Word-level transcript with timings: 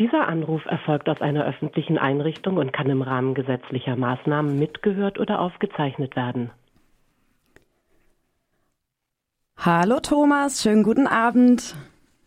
Dieser 0.00 0.26
Anruf 0.26 0.64
erfolgt 0.64 1.10
aus 1.10 1.20
einer 1.20 1.44
öffentlichen 1.44 1.98
Einrichtung 1.98 2.56
und 2.56 2.72
kann 2.72 2.88
im 2.88 3.02
Rahmen 3.02 3.34
gesetzlicher 3.34 3.96
Maßnahmen 3.96 4.58
mitgehört 4.58 5.18
oder 5.20 5.40
aufgezeichnet 5.40 6.16
werden. 6.16 6.50
Hallo 9.58 10.00
Thomas, 10.00 10.62
schönen 10.62 10.84
guten 10.84 11.06
Abend. 11.06 11.76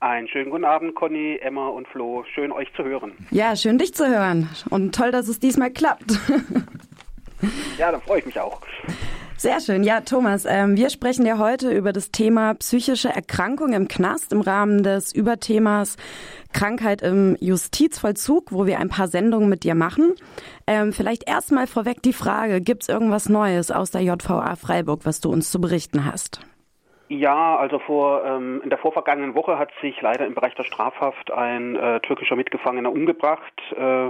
Einen 0.02 0.28
schönen 0.28 0.52
guten 0.52 0.66
Abend, 0.66 0.94
Conny, 0.94 1.40
Emma 1.42 1.68
und 1.70 1.88
Flo. 1.88 2.24
Schön, 2.36 2.52
euch 2.52 2.72
zu 2.76 2.84
hören. 2.84 3.14
Ja, 3.32 3.56
schön, 3.56 3.80
dich 3.80 3.96
zu 3.96 4.08
hören. 4.08 4.50
Und 4.70 4.94
toll, 4.94 5.10
dass 5.10 5.28
es 5.28 5.40
diesmal 5.40 5.72
klappt. 5.72 6.12
ja, 7.80 7.92
dann 7.92 8.02
freue 8.02 8.20
ich 8.20 8.28
mich 8.28 8.40
auch. 8.40 8.62
Sehr 9.38 9.60
schön. 9.60 9.84
Ja, 9.84 10.02
Thomas, 10.02 10.46
ähm, 10.48 10.78
wir 10.78 10.90
sprechen 10.90 11.26
ja 11.26 11.38
heute 11.38 11.72
über 11.72 11.92
das 11.92 12.12
Thema 12.12 12.54
psychische 12.56 13.10
Erkrankung 13.10 13.74
im 13.74 13.88
Knast 13.88 14.32
im 14.32 14.42
Rahmen 14.42 14.84
des 14.84 15.14
Überthemas 15.14 15.98
Krankheit 16.54 17.02
im 17.02 17.36
Justizvollzug, 17.42 18.52
wo 18.52 18.66
wir 18.66 18.80
ein 18.80 18.90
paar 18.90 19.08
Sendungen 19.08 19.50
mit 19.50 19.64
dir 19.64 19.76
machen. 19.76 20.14
Ähm, 20.68 20.94
vielleicht 20.94 21.28
erstmal 21.28 21.68
vorweg 21.68 22.02
die 22.04 22.14
Frage, 22.14 22.62
gibt 22.62 22.84
es 22.84 22.90
irgendwas 22.90 23.28
Neues 23.28 23.72
aus 23.72 23.92
der 23.92 24.02
JVA 24.02 24.56
Freiburg, 24.56 25.02
was 25.04 25.20
du 25.20 25.30
uns 25.30 25.50
zu 25.52 25.60
berichten 25.60 26.06
hast? 26.06 26.40
Ja, 27.16 27.58
also 27.58 27.78
vor 27.78 28.26
ähm, 28.26 28.62
in 28.64 28.72
der 28.72 28.80
vorvergangenen 28.80 29.36
Woche 29.36 29.60
hat 29.60 29.70
sich 29.82 30.02
leider 30.02 30.26
im 30.26 30.34
Bereich 30.34 30.56
der 30.56 30.64
Strafhaft 30.64 31.32
ein 31.32 31.76
äh, 31.76 32.00
türkischer 32.00 32.36
Mitgefangener 32.36 32.92
umgebracht. 32.92 33.54
Äh, 33.78 34.10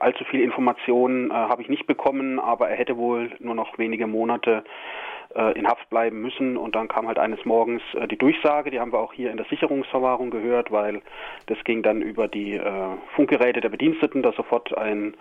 allzu 0.00 0.24
viele 0.30 0.42
Informationen 0.42 1.30
äh, 1.30 1.34
habe 1.34 1.60
ich 1.60 1.68
nicht 1.68 1.86
bekommen, 1.86 2.40
aber 2.40 2.70
er 2.70 2.76
hätte 2.76 2.96
wohl 2.96 3.30
nur 3.40 3.54
noch 3.54 3.76
wenige 3.76 4.06
Monate 4.06 4.64
äh, 5.34 5.52
in 5.58 5.68
Haft 5.68 5.90
bleiben 5.90 6.22
müssen. 6.22 6.56
Und 6.56 6.74
dann 6.74 6.88
kam 6.88 7.08
halt 7.08 7.18
eines 7.18 7.44
Morgens 7.44 7.82
äh, 7.92 8.08
die 8.08 8.16
Durchsage, 8.16 8.70
die 8.70 8.80
haben 8.80 8.92
wir 8.94 9.00
auch 9.00 9.12
hier 9.12 9.30
in 9.30 9.36
der 9.36 9.46
Sicherungsverwahrung 9.46 10.30
gehört, 10.30 10.72
weil 10.72 11.02
das 11.46 11.62
ging 11.64 11.82
dann 11.82 12.00
über 12.00 12.26
die 12.26 12.54
äh, 12.54 12.62
Funkgeräte 13.16 13.60
der 13.60 13.68
Bediensteten, 13.68 14.22
dass 14.22 14.34
sofort 14.34 14.74
ein 14.78 15.14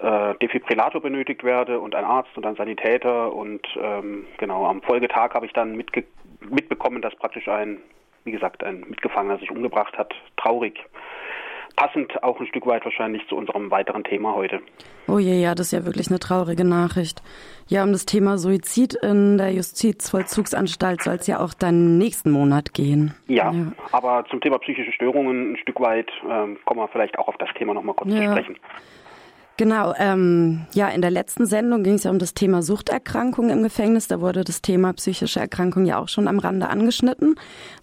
äh, 0.00 0.34
Defibrillator 0.40 1.00
benötigt 1.00 1.44
werde 1.44 1.80
und 1.80 1.94
ein 1.94 2.04
Arzt 2.04 2.36
und 2.36 2.46
ein 2.46 2.56
Sanitäter 2.56 3.32
und 3.32 3.66
ähm, 3.80 4.26
genau 4.38 4.66
am 4.66 4.82
Folgetag 4.82 5.34
habe 5.34 5.46
ich 5.46 5.52
dann 5.52 5.76
mitge 5.76 6.04
mitbekommen, 6.50 7.02
dass 7.02 7.14
praktisch 7.16 7.48
ein, 7.48 7.78
wie 8.24 8.30
gesagt, 8.30 8.62
ein 8.62 8.84
Mitgefangener 8.88 9.38
sich 9.38 9.50
umgebracht 9.50 9.98
hat. 9.98 10.14
Traurig. 10.36 10.78
Passend 11.76 12.22
auch 12.24 12.40
ein 12.40 12.46
Stück 12.46 12.66
weit 12.66 12.84
wahrscheinlich 12.84 13.26
zu 13.28 13.36
unserem 13.36 13.70
weiteren 13.70 14.02
Thema 14.02 14.34
heute. 14.34 14.60
Oh 15.06 15.18
je, 15.18 15.40
ja, 15.40 15.54
das 15.54 15.66
ist 15.66 15.72
ja 15.72 15.86
wirklich 15.86 16.08
eine 16.08 16.18
traurige 16.18 16.64
Nachricht. 16.64 17.22
Ja, 17.68 17.84
um 17.84 17.92
das 17.92 18.04
Thema 18.04 18.36
Suizid 18.36 18.94
in 18.94 19.38
der 19.38 19.52
Justizvollzugsanstalt 19.52 21.02
soll 21.02 21.14
es 21.14 21.26
ja 21.28 21.38
auch 21.38 21.54
dann 21.54 21.96
nächsten 21.96 22.32
Monat 22.32 22.74
gehen. 22.74 23.14
Ja, 23.28 23.52
ja, 23.52 23.72
aber 23.92 24.24
zum 24.28 24.40
Thema 24.40 24.58
psychische 24.58 24.90
Störungen 24.92 25.52
ein 25.52 25.56
Stück 25.56 25.80
weit 25.80 26.10
ähm, 26.28 26.58
kommen 26.64 26.80
wir 26.80 26.88
vielleicht 26.88 27.18
auch 27.18 27.28
auf 27.28 27.36
das 27.38 27.50
Thema 27.56 27.74
nochmal 27.74 27.94
kurz 27.94 28.12
ja. 28.12 28.22
zu 28.22 28.24
sprechen. 28.24 28.56
Genau, 29.58 29.92
ähm, 29.98 30.66
ja, 30.72 30.86
in 30.86 31.02
der 31.02 31.10
letzten 31.10 31.44
Sendung 31.44 31.82
ging 31.82 31.94
es 31.94 32.04
ja 32.04 32.12
um 32.12 32.20
das 32.20 32.32
Thema 32.32 32.62
Suchterkrankung 32.62 33.50
im 33.50 33.64
Gefängnis. 33.64 34.06
Da 34.06 34.20
wurde 34.20 34.44
das 34.44 34.62
Thema 34.62 34.92
psychische 34.92 35.40
Erkrankung 35.40 35.84
ja 35.84 35.98
auch 35.98 36.06
schon 36.06 36.28
am 36.28 36.38
Rande 36.38 36.68
angeschnitten. 36.68 37.34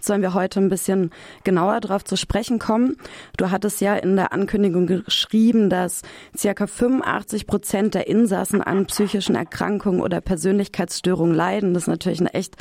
Sollen 0.02 0.22
wir 0.22 0.34
heute 0.34 0.62
ein 0.62 0.70
bisschen 0.70 1.12
genauer 1.44 1.82
darauf 1.82 2.06
zu 2.06 2.16
sprechen 2.16 2.60
kommen. 2.60 2.96
Du 3.36 3.52
hattest 3.52 3.82
ja 3.82 3.94
in 3.94 4.16
der 4.16 4.32
Ankündigung 4.32 4.88
geschrieben, 4.88 5.70
dass 5.70 6.04
circa 6.36 6.66
85 6.66 7.46
Prozent 7.46 7.94
der 7.94 8.08
Insassen 8.08 8.62
an 8.62 8.86
psychischen 8.86 9.36
Erkrankungen 9.36 10.00
oder 10.00 10.22
Persönlichkeitsstörungen 10.22 11.36
leiden. 11.36 11.74
Das 11.74 11.84
ist 11.84 11.90
natürlich 11.90 12.22
eine 12.22 12.34
echt 12.34 12.56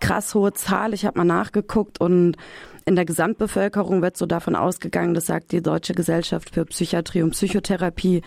krass 0.00 0.34
hohe 0.34 0.52
Zahl. 0.52 0.92
Ich 0.92 1.06
habe 1.06 1.16
mal 1.16 1.24
nachgeguckt 1.24 1.98
und 1.98 2.36
in 2.86 2.96
der 2.96 3.04
Gesamtbevölkerung 3.04 4.02
wird 4.02 4.16
so 4.16 4.26
davon 4.26 4.56
ausgegangen, 4.56 5.14
das 5.14 5.26
sagt 5.26 5.52
die 5.52 5.62
Deutsche 5.62 5.94
Gesellschaft 5.94 6.54
für 6.54 6.64
Psychiatrie 6.64 7.22
und 7.22 7.30
Psychotherapie, 7.30 8.22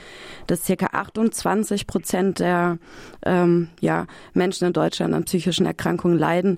dass 0.47 0.65
circa 0.65 0.87
28 0.91 1.87
Prozent 1.87 2.39
der 2.39 2.77
ähm, 3.25 3.69
ja, 3.79 4.05
Menschen 4.33 4.67
in 4.67 4.73
Deutschland 4.73 5.13
an 5.13 5.25
psychischen 5.25 5.65
Erkrankungen 5.65 6.17
leiden. 6.17 6.57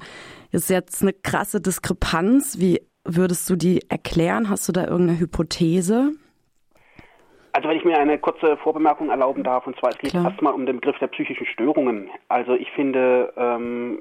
Das 0.52 0.64
ist 0.64 0.70
jetzt 0.70 1.02
eine 1.02 1.14
krasse 1.14 1.62
Diskrepanz. 1.62 2.60
Wie 2.60 2.82
würdest 3.04 3.50
du 3.50 3.56
die 3.56 3.82
erklären? 3.90 4.50
Hast 4.50 4.68
du 4.68 4.72
da 4.72 4.86
irgendeine 4.86 5.20
Hypothese? 5.20 6.12
Also 7.54 7.70
wenn 7.70 7.78
ich 7.78 7.86
mir 7.86 7.98
eine 7.98 8.18
kurze 8.20 8.58
Vorbemerkung 8.58 9.10
erlauben 9.10 9.44
darf, 9.44 9.66
und 9.66 9.80
zwar 9.80 9.92
es 9.92 9.98
geht 9.98 10.14
erstmal 10.14 10.54
um 10.54 10.66
den 10.66 10.82
Begriff 10.82 11.00
der 11.00 11.08
psychischen 11.08 11.46
Störungen. 11.46 12.10
Also 12.28 12.54
ich 12.54 12.70
finde, 12.72 13.32
ähm, 13.38 14.00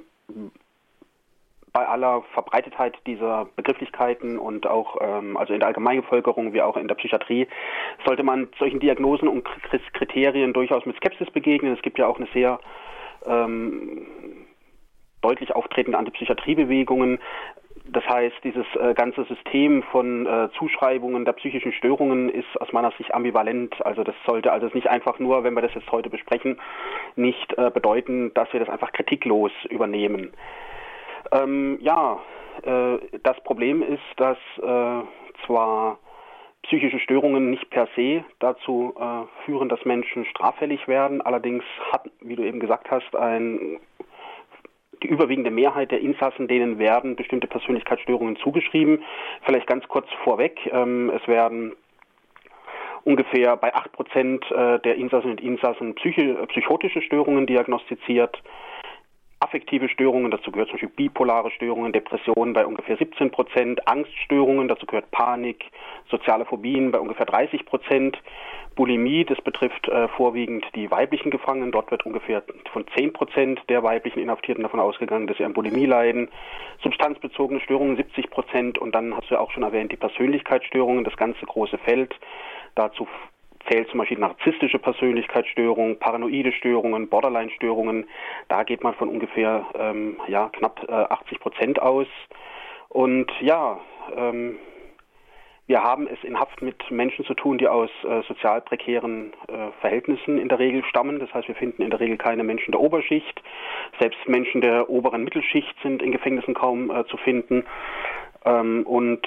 bei 1.74 1.88
aller 1.88 2.22
Verbreitetheit 2.32 2.96
dieser 3.04 3.48
Begrifflichkeiten 3.56 4.38
und 4.38 4.64
auch 4.64 4.96
ähm, 5.00 5.36
also 5.36 5.52
in 5.52 5.58
der 5.58 5.66
Allgemeinbevölkerung 5.66 6.54
wie 6.54 6.62
auch 6.62 6.76
in 6.76 6.86
der 6.86 6.94
Psychiatrie 6.94 7.48
sollte 8.06 8.22
man 8.22 8.48
solchen 8.60 8.78
Diagnosen 8.78 9.26
und 9.26 9.44
Kriterien 9.92 10.52
durchaus 10.52 10.86
mit 10.86 10.96
Skepsis 10.96 11.30
begegnen. 11.32 11.74
Es 11.74 11.82
gibt 11.82 11.98
ja 11.98 12.06
auch 12.06 12.16
eine 12.16 12.28
sehr 12.32 12.60
ähm, 13.26 14.06
deutlich 15.20 15.54
auftretende 15.56 15.98
Antipsychiatriebewegungen. 15.98 17.18
Das 17.86 18.04
heißt, 18.08 18.36
dieses 18.44 18.66
äh, 18.76 18.94
ganze 18.94 19.24
System 19.24 19.82
von 19.82 20.26
äh, 20.26 20.50
Zuschreibungen 20.56 21.24
der 21.24 21.32
psychischen 21.32 21.72
Störungen 21.72 22.28
ist 22.28 22.60
aus 22.60 22.72
meiner 22.72 22.92
Sicht 22.92 23.12
ambivalent. 23.12 23.84
Also 23.84 24.04
das 24.04 24.14
sollte 24.26 24.52
also 24.52 24.70
nicht 24.74 24.86
einfach 24.86 25.18
nur, 25.18 25.42
wenn 25.42 25.54
wir 25.54 25.62
das 25.62 25.74
jetzt 25.74 25.90
heute 25.90 26.08
besprechen, 26.08 26.60
nicht 27.16 27.52
äh, 27.58 27.70
bedeuten, 27.70 28.32
dass 28.34 28.52
wir 28.52 28.60
das 28.60 28.68
einfach 28.68 28.92
kritiklos 28.92 29.50
übernehmen. 29.68 30.32
Ähm, 31.32 31.78
ja, 31.80 32.20
äh, 32.62 32.98
das 33.22 33.40
Problem 33.44 33.82
ist, 33.82 34.02
dass 34.16 34.38
äh, 34.58 35.06
zwar 35.46 35.98
psychische 36.62 36.98
Störungen 36.98 37.50
nicht 37.50 37.68
per 37.70 37.88
se 37.94 38.24
dazu 38.38 38.94
äh, 38.98 39.44
führen, 39.44 39.68
dass 39.68 39.84
Menschen 39.84 40.24
straffällig 40.26 40.88
werden. 40.88 41.20
Allerdings 41.20 41.64
hat, 41.92 42.10
wie 42.20 42.36
du 42.36 42.42
eben 42.42 42.60
gesagt 42.60 42.90
hast, 42.90 43.14
ein, 43.14 43.78
die 45.02 45.08
überwiegende 45.08 45.50
Mehrheit 45.50 45.90
der 45.90 46.00
Insassen, 46.00 46.48
denen 46.48 46.78
werden 46.78 47.16
bestimmte 47.16 47.46
Persönlichkeitsstörungen 47.46 48.36
zugeschrieben. 48.36 49.02
Vielleicht 49.42 49.66
ganz 49.66 49.86
kurz 49.88 50.06
vorweg, 50.22 50.58
ähm, 50.72 51.10
es 51.14 51.26
werden 51.28 51.74
ungefähr 53.04 53.56
bei 53.56 53.74
8 53.74 53.92
Prozent 53.92 54.50
äh, 54.50 54.78
der 54.80 54.96
Insassen 54.96 55.32
und 55.32 55.40
Insassen 55.40 55.94
psychotische 55.94 57.02
Störungen 57.02 57.46
diagnostiziert 57.46 58.42
affektive 59.44 59.88
Störungen, 59.88 60.30
dazu 60.30 60.50
gehört 60.50 60.68
zum 60.68 60.74
Beispiel 60.74 60.88
bipolare 60.88 61.50
Störungen, 61.50 61.92
Depressionen 61.92 62.54
bei 62.54 62.66
ungefähr 62.66 62.96
17 62.96 63.30
Prozent, 63.30 63.86
Angststörungen, 63.86 64.68
dazu 64.68 64.86
gehört 64.86 65.10
Panik, 65.10 65.70
soziale 66.10 66.44
Phobien 66.46 66.90
bei 66.90 66.98
ungefähr 66.98 67.26
30 67.26 67.66
Prozent, 67.66 68.18
Bulimie, 68.74 69.24
das 69.24 69.40
betrifft 69.40 69.86
äh, 69.88 70.08
vorwiegend 70.08 70.66
die 70.74 70.90
weiblichen 70.90 71.30
Gefangenen, 71.30 71.70
dort 71.70 71.90
wird 71.90 72.04
ungefähr 72.06 72.42
von 72.72 72.84
10 72.96 73.12
Prozent 73.12 73.60
der 73.68 73.82
weiblichen 73.84 74.18
Inhaftierten 74.20 74.64
davon 74.64 74.80
ausgegangen, 74.80 75.26
dass 75.26 75.36
sie 75.36 75.44
an 75.44 75.52
Bulimie 75.52 75.86
leiden, 75.86 76.28
substanzbezogene 76.82 77.60
Störungen 77.60 77.96
70 77.96 78.30
Prozent 78.30 78.78
und 78.78 78.92
dann 78.94 79.16
hast 79.16 79.30
du 79.30 79.34
ja 79.34 79.40
auch 79.40 79.52
schon 79.52 79.62
erwähnt, 79.62 79.92
die 79.92 79.96
Persönlichkeitsstörungen, 79.96 81.04
das 81.04 81.16
ganze 81.16 81.46
große 81.46 81.78
Feld, 81.78 82.14
dazu 82.74 83.06
zählt 83.68 83.88
zum 83.88 83.98
Beispiel 83.98 84.18
narzisstische 84.18 84.78
Persönlichkeitsstörungen, 84.78 85.98
paranoide 85.98 86.52
Störungen, 86.52 87.08
Borderline-Störungen. 87.08 88.06
Da 88.48 88.64
geht 88.64 88.82
man 88.82 88.94
von 88.94 89.08
ungefähr 89.08 89.66
ähm, 89.78 90.16
ja, 90.28 90.48
knapp 90.50 90.84
äh, 90.88 90.92
80 90.92 91.40
Prozent 91.40 91.82
aus. 91.82 92.06
Und 92.88 93.30
ja, 93.40 93.80
ähm, 94.16 94.58
wir 95.66 95.82
haben 95.82 96.06
es 96.06 96.22
in 96.22 96.38
Haft 96.38 96.60
mit 96.60 96.90
Menschen 96.90 97.24
zu 97.24 97.32
tun, 97.32 97.56
die 97.56 97.68
aus 97.68 97.88
äh, 98.02 98.22
sozial 98.28 98.60
prekären 98.60 99.32
äh, 99.48 99.70
Verhältnissen 99.80 100.38
in 100.38 100.48
der 100.48 100.58
Regel 100.58 100.84
stammen. 100.84 101.20
Das 101.20 101.32
heißt, 101.32 101.48
wir 101.48 101.54
finden 101.54 101.82
in 101.82 101.90
der 101.90 102.00
Regel 102.00 102.18
keine 102.18 102.44
Menschen 102.44 102.72
der 102.72 102.80
Oberschicht. 102.80 103.42
Selbst 103.98 104.18
Menschen 104.28 104.60
der 104.60 104.90
oberen 104.90 105.24
Mittelschicht 105.24 105.74
sind 105.82 106.02
in 106.02 106.12
Gefängnissen 106.12 106.52
kaum 106.52 106.90
äh, 106.90 107.06
zu 107.06 107.16
finden. 107.16 107.64
Ähm, 108.44 108.82
und 108.86 109.26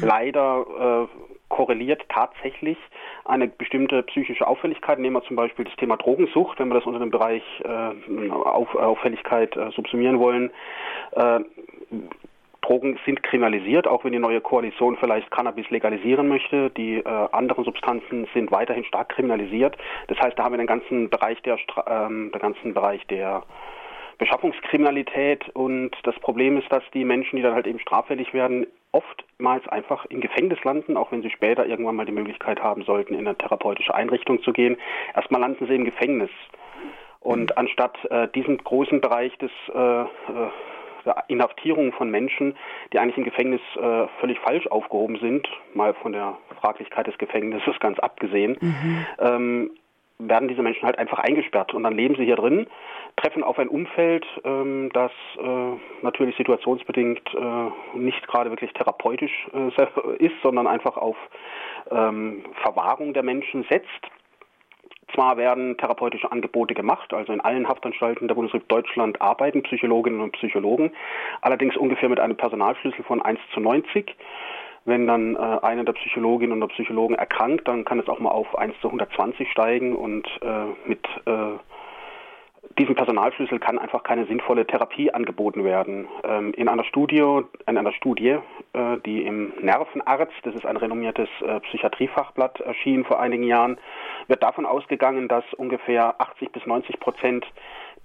leider 0.00 1.08
äh, 1.12 1.33
korreliert 1.54 2.02
tatsächlich 2.08 2.76
eine 3.24 3.46
bestimmte 3.46 4.02
psychische 4.02 4.44
Auffälligkeit. 4.44 4.98
Nehmen 4.98 5.14
wir 5.14 5.22
zum 5.22 5.36
Beispiel 5.36 5.64
das 5.64 5.76
Thema 5.76 5.96
Drogensucht, 5.96 6.58
wenn 6.58 6.66
wir 6.66 6.74
das 6.74 6.84
unter 6.84 6.98
dem 6.98 7.12
Bereich 7.12 7.44
äh, 7.62 8.30
Auf, 8.32 8.74
Auffälligkeit 8.74 9.56
äh, 9.56 9.70
subsumieren 9.70 10.18
wollen. 10.18 10.50
Äh, 11.12 11.40
Drogen 12.60 12.98
sind 13.04 13.22
kriminalisiert, 13.22 13.86
auch 13.86 14.02
wenn 14.04 14.12
die 14.12 14.18
neue 14.18 14.40
Koalition 14.40 14.96
vielleicht 14.96 15.30
Cannabis 15.30 15.70
legalisieren 15.70 16.26
möchte. 16.26 16.70
Die 16.70 16.96
äh, 16.96 17.28
anderen 17.30 17.64
Substanzen 17.64 18.26
sind 18.34 18.50
weiterhin 18.50 18.84
stark 18.84 19.10
kriminalisiert. 19.10 19.76
Das 20.08 20.18
heißt, 20.18 20.36
da 20.36 20.42
haben 20.42 20.54
wir 20.54 20.58
den 20.58 20.66
ganzen 20.66 21.08
Bereich 21.08 21.40
der, 21.42 21.56
ähm, 21.86 22.32
der 22.32 22.40
ganzen 22.40 22.74
Bereich 22.74 23.06
der 23.06 23.44
Beschaffungskriminalität 24.18 25.48
und 25.54 25.90
das 26.04 26.14
Problem 26.20 26.56
ist, 26.56 26.70
dass 26.70 26.82
die 26.92 27.04
Menschen, 27.04 27.36
die 27.36 27.42
dann 27.42 27.54
halt 27.54 27.66
eben 27.66 27.80
straffällig 27.80 28.32
werden, 28.32 28.66
oftmals 28.92 29.66
einfach 29.68 30.04
im 30.06 30.20
Gefängnis 30.20 30.62
landen, 30.62 30.96
auch 30.96 31.10
wenn 31.10 31.22
sie 31.22 31.30
später 31.30 31.66
irgendwann 31.66 31.96
mal 31.96 32.06
die 32.06 32.12
Möglichkeit 32.12 32.62
haben 32.62 32.84
sollten, 32.84 33.14
in 33.14 33.26
eine 33.26 33.36
therapeutische 33.36 33.94
Einrichtung 33.94 34.42
zu 34.42 34.52
gehen. 34.52 34.76
Erstmal 35.14 35.40
landen 35.40 35.66
sie 35.66 35.74
im 35.74 35.84
Gefängnis. 35.84 36.30
Und 37.20 37.50
mhm. 37.50 37.56
anstatt 37.56 37.98
äh, 38.10 38.28
diesen 38.28 38.58
großen 38.58 39.00
Bereich 39.00 39.36
des, 39.38 39.50
äh, 39.74 40.02
äh 40.02 40.06
der 41.04 41.24
Inhaftierung 41.28 41.92
von 41.92 42.10
Menschen, 42.10 42.56
die 42.92 42.98
eigentlich 42.98 43.18
im 43.18 43.24
Gefängnis 43.24 43.60
äh, 43.76 44.06
völlig 44.20 44.38
falsch 44.38 44.66
aufgehoben 44.68 45.18
sind, 45.18 45.46
mal 45.74 45.92
von 45.92 46.12
der 46.12 46.38
Fraglichkeit 46.60 47.06
des 47.06 47.18
Gefängnisses 47.18 47.78
ganz 47.80 47.98
abgesehen, 47.98 48.56
mhm. 48.58 49.06
ähm, 49.18 49.70
werden 50.18 50.48
diese 50.48 50.62
Menschen 50.62 50.84
halt 50.84 50.98
einfach 50.98 51.18
eingesperrt 51.18 51.74
und 51.74 51.82
dann 51.82 51.94
leben 51.94 52.14
sie 52.16 52.24
hier 52.24 52.36
drin, 52.36 52.66
treffen 53.16 53.42
auf 53.42 53.58
ein 53.58 53.68
Umfeld, 53.68 54.24
ähm, 54.44 54.90
das 54.92 55.12
äh, 55.38 56.02
natürlich 56.02 56.36
situationsbedingt 56.36 57.34
äh, 57.34 57.98
nicht 57.98 58.26
gerade 58.28 58.50
wirklich 58.50 58.72
therapeutisch 58.72 59.48
äh, 59.52 59.70
ist, 60.24 60.34
sondern 60.42 60.66
einfach 60.66 60.96
auf 60.96 61.16
ähm, 61.90 62.44
Verwahrung 62.62 63.12
der 63.12 63.22
Menschen 63.22 63.64
setzt. 63.70 63.88
Zwar 65.14 65.36
werden 65.36 65.76
therapeutische 65.76 66.30
Angebote 66.32 66.74
gemacht, 66.74 67.12
also 67.12 67.32
in 67.32 67.40
allen 67.40 67.68
Haftanstalten 67.68 68.26
der 68.26 68.34
Bundesrepublik 68.34 68.68
Deutschland 68.68 69.20
arbeiten 69.20 69.62
Psychologinnen 69.62 70.20
und 70.20 70.32
Psychologen, 70.32 70.92
allerdings 71.40 71.76
ungefähr 71.76 72.08
mit 72.08 72.18
einem 72.18 72.36
Personalschlüssel 72.36 73.04
von 73.04 73.22
1 73.22 73.38
zu 73.52 73.60
90. 73.60 74.16
Wenn 74.84 75.06
dann 75.06 75.36
äh, 75.36 75.38
eine 75.38 75.84
der 75.84 75.94
Psychologinnen 75.94 76.62
oder 76.62 76.72
Psychologen 76.72 77.14
erkrankt, 77.14 77.66
dann 77.66 77.84
kann 77.84 77.98
es 77.98 78.08
auch 78.08 78.18
mal 78.18 78.30
auf 78.30 78.56
1 78.58 78.74
zu 78.80 78.88
120 78.88 79.50
steigen 79.50 79.96
und 79.96 80.26
äh, 80.42 80.88
mit 80.88 81.06
äh, 81.26 81.58
diesem 82.78 82.94
Personalschlüssel 82.94 83.60
kann 83.60 83.78
einfach 83.78 84.02
keine 84.02 84.26
sinnvolle 84.26 84.66
Therapie 84.66 85.12
angeboten 85.12 85.64
werden. 85.64 86.08
Ähm, 86.24 86.52
in 86.54 86.68
einer 86.68 86.84
Studie, 86.84 87.20
in 87.66 87.78
einer 87.78 87.92
Studie, 87.92 88.38
äh, 88.72 88.98
die 89.04 89.22
im 89.22 89.52
Nervenarzt, 89.60 90.34
das 90.42 90.54
ist 90.54 90.66
ein 90.66 90.76
renommiertes 90.76 91.28
äh, 91.46 91.60
Psychiatriefachblatt, 91.60 92.60
erschien 92.60 93.04
vor 93.04 93.20
einigen 93.20 93.44
Jahren, 93.44 93.78
wird 94.28 94.42
davon 94.42 94.66
ausgegangen, 94.66 95.28
dass 95.28 95.44
ungefähr 95.54 96.20
80 96.20 96.52
bis 96.52 96.66
90 96.66 96.98
Prozent 97.00 97.46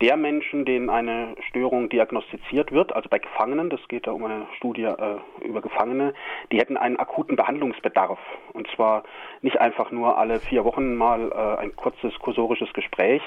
der 0.02 0.16
Menschen, 0.16 0.64
denen 0.64 0.90
eine 0.90 1.36
Störung 1.50 1.90
diagnostiziert 1.90 2.72
wird, 2.72 2.96
also 2.96 3.10
bei 3.10 3.20
Gefangenen, 3.20 3.70
das 3.70 3.82
geht 3.90 4.08
da 4.08 4.12
um 4.12 4.24
eine 4.24 4.48
Studie 4.56 4.84
äh, 4.84 5.18
über 5.42 5.62
Gefangene, 5.62 6.14
die 6.52 6.58
hätten 6.58 6.78
einen 6.78 6.98
akuten 6.98 7.36
Behandlungsbedarf. 7.36 8.20
Und 8.54 8.68
zwar 8.76 9.04
nicht 9.42 9.60
einfach 9.60 9.92
nur 9.92 10.18
alle 10.18 10.40
vier 10.40 10.64
Wochen 10.64 10.96
mal 10.96 11.32
äh, 11.32 11.62
ein 11.62 11.76
kurzes 11.76 12.18
kursorisches 12.20 12.72
Gespräch 12.74 13.22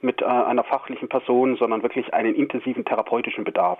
mit 0.00 0.22
äh, 0.22 0.24
einer 0.24 0.64
fachlichen 0.64 1.08
Person, 1.08 1.56
sondern 1.56 1.82
wirklich 1.82 2.12
einen 2.12 2.34
intensiven 2.34 2.84
therapeutischen 2.84 3.44
Bedarf. 3.44 3.78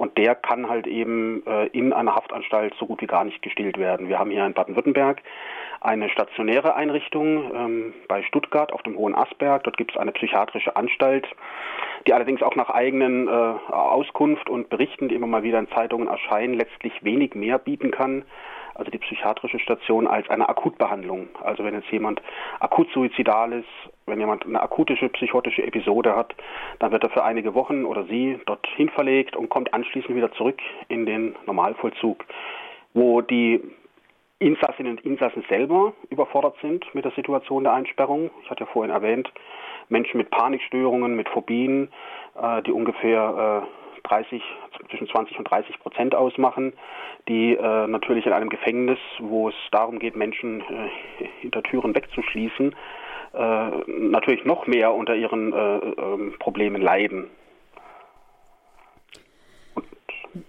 Und 0.00 0.16
der 0.16 0.34
kann 0.34 0.70
halt 0.70 0.86
eben 0.86 1.46
äh, 1.46 1.66
in 1.66 1.92
einer 1.92 2.14
Haftanstalt 2.14 2.74
so 2.80 2.86
gut 2.86 3.02
wie 3.02 3.06
gar 3.06 3.22
nicht 3.22 3.42
gestillt 3.42 3.76
werden. 3.76 4.08
Wir 4.08 4.18
haben 4.18 4.30
hier 4.30 4.46
in 4.46 4.54
Baden-Württemberg 4.54 5.20
eine 5.82 6.08
stationäre 6.08 6.74
Einrichtung 6.74 7.54
ähm, 7.54 7.94
bei 8.08 8.22
Stuttgart 8.22 8.72
auf 8.72 8.82
dem 8.82 8.96
Hohen 8.96 9.14
Asberg. 9.14 9.62
Dort 9.64 9.76
gibt 9.76 9.90
es 9.90 9.98
eine 9.98 10.12
psychiatrische 10.12 10.74
Anstalt, 10.74 11.26
die 12.06 12.14
allerdings 12.14 12.40
auch 12.40 12.56
nach 12.56 12.70
eigenen 12.70 13.28
äh, 13.28 13.30
Auskunft 13.30 14.48
und 14.48 14.70
Berichten, 14.70 15.10
die 15.10 15.16
immer 15.16 15.26
mal 15.26 15.42
wieder 15.42 15.58
in 15.58 15.68
Zeitungen 15.68 16.08
erscheinen, 16.08 16.54
letztlich 16.54 17.04
wenig 17.04 17.34
mehr 17.34 17.58
bieten 17.58 17.90
kann 17.90 18.24
also 18.80 18.90
die 18.90 18.98
psychiatrische 18.98 19.58
Station, 19.58 20.06
als 20.06 20.28
eine 20.30 20.48
Akutbehandlung. 20.48 21.28
Also 21.42 21.64
wenn 21.64 21.74
jetzt 21.74 21.90
jemand 21.90 22.22
akut 22.60 22.88
suizidal 22.92 23.52
ist, 23.52 23.68
wenn 24.10 24.20
jemand 24.20 24.44
eine 24.44 24.60
akutische 24.60 25.08
psychotische 25.08 25.62
Episode 25.62 26.14
hat, 26.14 26.34
dann 26.78 26.92
wird 26.92 27.04
er 27.04 27.10
für 27.10 27.24
einige 27.24 27.54
Wochen 27.54 27.84
oder 27.84 28.04
sie 28.04 28.38
dorthin 28.46 28.88
verlegt 28.90 29.36
und 29.36 29.48
kommt 29.48 29.72
anschließend 29.72 30.14
wieder 30.14 30.32
zurück 30.32 30.58
in 30.88 31.06
den 31.06 31.36
Normalvollzug, 31.46 32.24
wo 32.94 33.20
die 33.20 33.60
Insassinnen 34.40 34.96
und 34.96 35.04
Insassen 35.04 35.44
selber 35.48 35.92
überfordert 36.08 36.56
sind 36.62 36.84
mit 36.94 37.04
der 37.04 37.12
Situation 37.12 37.64
der 37.64 37.74
Einsperrung. 37.74 38.30
Ich 38.42 38.50
hatte 38.50 38.64
ja 38.64 38.70
vorhin 38.72 38.92
erwähnt, 38.92 39.30
Menschen 39.90 40.16
mit 40.18 40.30
Panikstörungen, 40.30 41.14
mit 41.14 41.28
Phobien, 41.28 41.90
äh, 42.40 42.62
die 42.62 42.72
ungefähr 42.72 43.66
äh, 43.66 44.08
30, 44.08 44.42
zwischen 44.90 45.08
20 45.08 45.38
und 45.38 45.50
30 45.50 45.78
Prozent 45.80 46.14
ausmachen, 46.14 46.72
die 47.28 47.54
äh, 47.54 47.86
natürlich 47.86 48.26
in 48.26 48.32
einem 48.32 48.48
Gefängnis, 48.48 48.98
wo 49.18 49.50
es 49.50 49.54
darum 49.72 49.98
geht, 49.98 50.16
Menschen 50.16 50.60
äh, 50.62 51.24
hinter 51.40 51.62
Türen 51.62 51.94
wegzuschließen, 51.94 52.74
äh, 53.32 53.70
natürlich 53.86 54.44
noch 54.44 54.66
mehr 54.66 54.92
unter 54.94 55.14
ihren 55.14 55.52
äh, 55.52 55.76
ähm, 55.78 56.34
Problemen 56.38 56.82
leiden. 56.82 57.26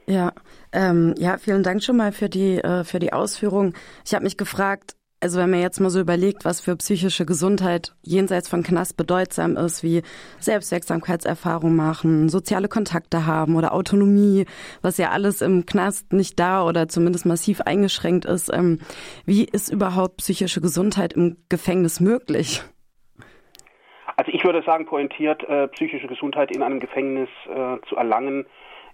Ja, 0.05 0.33
ähm, 0.71 1.15
ja, 1.17 1.37
vielen 1.37 1.63
Dank 1.63 1.83
schon 1.83 1.97
mal 1.97 2.11
für 2.11 2.29
die 2.29 2.57
äh, 2.57 2.83
für 2.83 2.99
die 2.99 3.13
Ausführung. 3.13 3.73
Ich 4.05 4.13
habe 4.13 4.23
mich 4.23 4.37
gefragt, 4.37 4.95
also 5.21 5.39
wenn 5.39 5.51
man 5.51 5.61
jetzt 5.61 5.79
mal 5.79 5.91
so 5.91 5.99
überlegt, 5.99 6.45
was 6.45 6.61
für 6.61 6.75
psychische 6.75 7.25
Gesundheit 7.25 7.93
jenseits 8.01 8.49
von 8.49 8.63
Knast 8.63 8.97
bedeutsam 8.97 9.55
ist, 9.55 9.83
wie 9.83 10.01
Selbstwirksamkeitserfahrung 10.39 11.75
machen, 11.75 12.27
soziale 12.27 12.67
Kontakte 12.67 13.27
haben 13.27 13.55
oder 13.55 13.73
Autonomie, 13.73 14.45
was 14.81 14.97
ja 14.97 15.11
alles 15.11 15.41
im 15.41 15.67
Knast 15.67 16.11
nicht 16.11 16.39
da 16.39 16.65
oder 16.65 16.87
zumindest 16.87 17.27
massiv 17.27 17.61
eingeschränkt 17.61 18.25
ist. 18.25 18.51
Ähm, 18.51 18.79
wie 19.25 19.45
ist 19.45 19.71
überhaupt 19.71 20.17
psychische 20.17 20.59
Gesundheit 20.59 21.13
im 21.13 21.37
Gefängnis 21.49 21.99
möglich? 21.99 22.63
Also 24.17 24.31
ich 24.31 24.43
würde 24.43 24.61
sagen, 24.63 24.85
pointiert, 24.85 25.43
äh, 25.47 25.67
psychische 25.69 26.07
Gesundheit 26.07 26.55
in 26.55 26.63
einem 26.63 26.79
Gefängnis 26.79 27.29
äh, 27.47 27.77
zu 27.87 27.95
erlangen, 27.95 28.45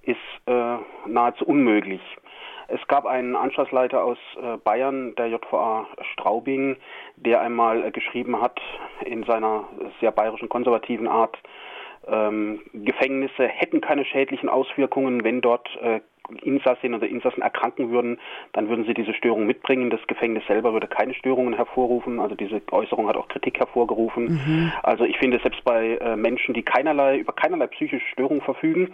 ist 0.04 0.18
äh, 0.46 0.78
nahezu 1.06 1.46
unmöglich. 1.46 2.02
Es 2.69 2.86
gab 2.88 3.06
einen 3.06 3.36
Anschlussleiter 3.36 4.04
aus 4.04 4.18
äh, 4.42 4.58
Bayern, 4.58 5.16
der 5.16 5.28
JVA 5.28 5.88
Straubing, 6.14 6.78
der 7.16 7.42
einmal 7.42 7.84
äh, 7.84 7.92
geschrieben 7.92 8.42
hat 8.42 8.60
in 9.06 9.24
seiner 9.24 9.66
sehr 10.02 10.12
bayerischen 10.12 10.50
konservativen 10.50 11.08
Art, 11.08 11.38
ähm, 12.08 12.62
Gefängnisse 12.74 13.48
hätten 13.48 13.81
keine 13.81 14.06
schädlichen 14.06 14.50
Auswirkungen, 14.50 15.24
wenn 15.24 15.42
dort 15.42 15.68
äh, 15.81 16.00
Insassinnen 16.41 17.00
oder 17.00 17.07
Insassen 17.07 17.41
erkranken 17.41 17.89
würden, 17.89 18.19
dann 18.53 18.69
würden 18.69 18.85
sie 18.85 18.94
diese 18.94 19.13
Störung 19.13 19.45
mitbringen. 19.45 19.89
Das 19.89 20.06
Gefängnis 20.07 20.45
selber 20.47 20.74
würde 20.74 20.88
keine 20.88 21.13
Störungen 21.13 21.53
hervorrufen. 21.53 22.19
Also 22.19 22.35
diese 22.35 22.62
Äußerung 22.71 23.07
hat 23.07 23.18
auch 23.18 23.27
Kritik 23.27 23.59
hervorgerufen. 23.59 24.25
Mhm. 24.25 24.71
Also 24.83 25.03
ich 25.03 25.18
finde, 25.18 25.39
selbst 25.39 25.63
bei 25.63 25.97
äh, 25.97 26.15
Menschen, 26.15 26.53
die 26.53 26.63
keinerlei, 26.63 27.18
über 27.18 27.33
keinerlei 27.33 27.68
psychische 27.68 28.06
Störung 28.12 28.41
verfügen, 28.41 28.94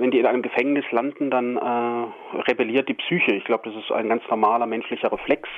wenn 0.00 0.10
die 0.10 0.18
in 0.18 0.26
einem 0.26 0.42
Gefängnis 0.42 0.84
landen, 0.92 1.30
dann 1.30 1.56
äh, 1.56 2.40
rebelliert 2.48 2.88
die 2.88 2.94
Psyche. 2.94 3.32
Ich 3.32 3.44
glaube, 3.44 3.70
das 3.70 3.82
ist 3.82 3.92
ein 3.92 4.08
ganz 4.08 4.22
normaler 4.30 4.66
menschlicher 4.66 5.12
Reflex. 5.12 5.48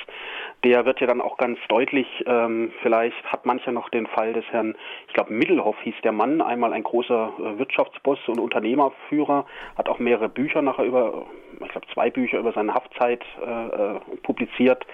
Der 0.65 0.85
wird 0.85 1.01
ja 1.01 1.09
dann 1.09 1.21
auch 1.21 1.39
ganz 1.39 1.59
deutlich, 1.69 2.07
ähm, 2.27 2.73
vielleicht 2.83 3.25
hat 3.25 3.47
mancher 3.47 3.73
noch 3.73 3.89
den 3.89 4.07
Fall 4.07 4.33
des 4.33 4.45
Herrn, 4.53 4.77
ich 5.09 5.15
glaube, 5.15 5.33
Middelhoff 5.33 5.77
hieß 5.83 5.97
der 6.05 6.13
Mann, 6.13 6.41
einmal 6.41 6.73
ein 6.73 6.85
großer 6.85 7.33
äh, 7.39 7.59
Wirtschaftsboss 7.59 8.21
und 8.29 8.39
Unternehmerführer, 8.39 9.45
hat 9.77 9.89
auch 9.89 9.99
mehrere 9.99 10.29
Bücher 10.29 10.63
nachher 10.63 10.85
über, 10.85 11.27
ich 11.61 11.69
glaube, 11.69 11.87
zwei 11.93 12.11
Bücher 12.11 12.39
über 12.39 12.53
seine 12.53 12.75
Haftzeit 12.75 13.25
äh, 13.45 13.51
äh, 13.51 14.01
publiziert. 14.23 14.87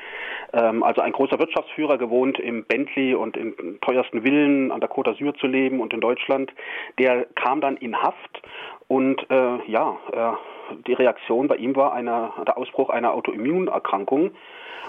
Ähm, 0.53 0.83
also 0.83 1.01
ein 1.01 1.13
großer 1.13 1.39
Wirtschaftsführer, 1.39 1.99
gewohnt 1.99 2.39
im 2.39 2.65
Bentley 2.65 3.15
und 3.15 3.37
in 3.37 3.79
teuersten 3.81 4.23
Villen 4.23 4.73
an 4.73 4.81
der 4.81 4.91
Côte 4.91 5.11
d'Azur 5.11 5.35
zu 5.39 5.47
leben 5.47 5.81
und 5.81 5.93
in 5.93 6.01
Deutschland, 6.01 6.53
der 6.99 7.27
kam 7.35 7.61
dann 7.61 7.77
in 7.77 8.01
Haft 8.01 8.43
und 8.89 9.31
äh, 9.31 9.71
ja, 9.71 9.99
äh, 10.13 10.75
die 10.87 10.95
Reaktion 10.95 11.49
bei 11.49 11.57
ihm 11.57 11.77
war 11.77 11.93
eine, 11.93 12.33
der 12.47 12.57
Ausbruch 12.57 12.91
einer 12.91 13.13
Autoimmunerkrankung. 13.15 14.33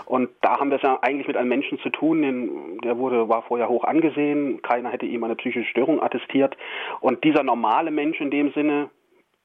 Und 0.05 0.29
da 0.41 0.59
haben 0.59 0.71
wir 0.71 0.77
es 0.77 0.81
ja 0.81 0.97
eigentlich 1.01 1.27
mit 1.27 1.37
einem 1.37 1.49
Menschen 1.49 1.77
zu 1.79 1.89
tun, 1.89 2.21
den, 2.21 2.79
der 2.79 2.97
wurde, 2.97 3.29
war 3.29 3.43
vorher 3.43 3.69
hoch 3.69 3.83
angesehen, 3.83 4.61
keiner 4.61 4.89
hätte 4.89 5.05
ihm 5.05 5.23
eine 5.23 5.35
psychische 5.35 5.69
Störung 5.69 6.01
attestiert. 6.01 6.57
Und 7.01 7.23
dieser 7.23 7.43
normale 7.43 7.91
Mensch 7.91 8.19
in 8.19 8.31
dem 8.31 8.51
Sinne 8.53 8.89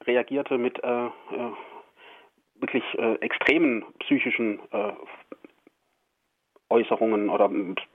reagierte 0.05 0.57
mit 0.57 0.83
äh, 0.83 1.05
äh 1.05 1.09
wirklich 2.59 2.83
äh, 2.97 3.15
extremen 3.15 3.85
psychischen 3.99 4.59
äh, 4.71 4.93
Äußerungen 6.69 7.29
oder 7.29 7.49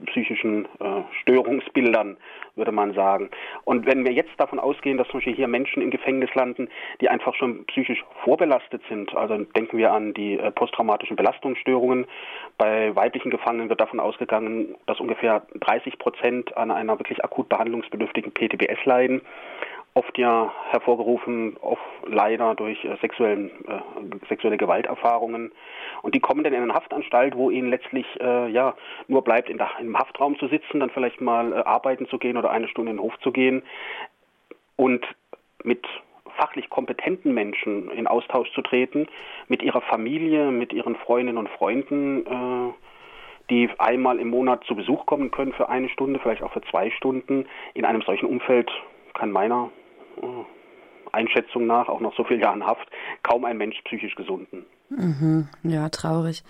psychischen 0.07 0.65
äh, 0.79 1.01
Störungsbildern, 1.21 2.17
würde 2.55 2.71
man 2.71 2.93
sagen. 2.93 3.29
Und 3.65 3.85
wenn 3.85 4.05
wir 4.05 4.13
jetzt 4.13 4.31
davon 4.37 4.59
ausgehen, 4.59 4.97
dass 4.97 5.07
zum 5.09 5.19
Beispiel 5.19 5.35
hier 5.35 5.49
Menschen 5.49 5.81
im 5.81 5.91
Gefängnis 5.91 6.33
landen, 6.35 6.69
die 7.01 7.09
einfach 7.09 7.35
schon 7.35 7.65
psychisch 7.65 8.03
vorbelastet 8.23 8.81
sind, 8.87 9.13
also 9.15 9.37
denken 9.37 9.77
wir 9.77 9.91
an 9.91 10.13
die 10.13 10.37
äh, 10.37 10.51
posttraumatischen 10.51 11.17
Belastungsstörungen. 11.17 12.07
Bei 12.57 12.95
weiblichen 12.95 13.29
Gefangenen 13.29 13.67
wird 13.67 13.81
davon 13.81 13.99
ausgegangen, 13.99 14.75
dass 14.85 15.01
ungefähr 15.01 15.45
30 15.59 15.99
Prozent 15.99 16.55
an 16.55 16.71
einer 16.71 16.97
wirklich 16.97 17.23
akut 17.25 17.49
behandlungsbedürftigen 17.49 18.31
PTBS 18.31 18.85
leiden 18.85 19.21
oft 19.93 20.17
ja 20.17 20.53
hervorgerufen, 20.69 21.57
oft 21.59 21.81
leider 22.05 22.55
durch 22.55 22.83
äh, 22.85 22.95
sexuellen, 23.01 23.51
äh, 23.67 24.27
sexuelle 24.29 24.57
Gewalterfahrungen. 24.57 25.51
Und 26.01 26.15
die 26.15 26.19
kommen 26.19 26.43
dann 26.43 26.53
in 26.53 26.61
eine 26.61 26.73
Haftanstalt, 26.73 27.35
wo 27.35 27.49
ihnen 27.49 27.69
letztlich 27.69 28.05
äh, 28.21 28.49
ja 28.49 28.75
nur 29.07 29.23
bleibt, 29.23 29.49
in 29.49 29.57
der, 29.57 29.71
im 29.79 29.97
Haftraum 29.97 30.37
zu 30.39 30.47
sitzen, 30.47 30.79
dann 30.79 30.89
vielleicht 30.89 31.19
mal 31.19 31.51
äh, 31.51 31.55
arbeiten 31.57 32.07
zu 32.07 32.17
gehen 32.17 32.37
oder 32.37 32.51
eine 32.51 32.67
Stunde 32.69 32.91
in 32.91 32.97
den 32.97 33.03
Hof 33.03 33.17
zu 33.19 33.31
gehen 33.31 33.63
und 34.77 35.05
mit 35.63 35.85
fachlich 36.37 36.69
kompetenten 36.69 37.33
Menschen 37.33 37.91
in 37.91 38.07
Austausch 38.07 38.51
zu 38.53 38.61
treten, 38.61 39.07
mit 39.47 39.61
ihrer 39.61 39.81
Familie, 39.81 40.51
mit 40.51 40.71
ihren 40.71 40.95
Freundinnen 40.95 41.37
und 41.37 41.49
Freunden, 41.49 42.25
äh, 42.25 42.73
die 43.49 43.69
einmal 43.77 44.19
im 44.19 44.29
Monat 44.29 44.63
zu 44.63 44.75
Besuch 44.75 45.05
kommen 45.05 45.29
können 45.31 45.51
für 45.51 45.67
eine 45.67 45.89
Stunde, 45.89 46.19
vielleicht 46.19 46.41
auch 46.41 46.53
für 46.53 46.61
zwei 46.61 46.89
Stunden. 46.91 47.45
In 47.73 47.83
einem 47.83 48.01
solchen 48.01 48.25
Umfeld 48.25 48.71
kann 49.13 49.31
meiner 49.31 49.69
Einschätzung 51.11 51.67
nach, 51.67 51.87
auch 51.87 51.99
nach 51.99 52.15
so 52.15 52.23
vielen 52.23 52.41
Jahren 52.41 52.65
Haft, 52.65 52.87
kaum 53.23 53.45
ein 53.45 53.57
Mensch 53.57 53.77
psychisch 53.85 54.15
gesunden. 54.15 54.65
Mhm. 54.89 55.47
Ja, 55.63 55.87
traurig. 55.89 56.43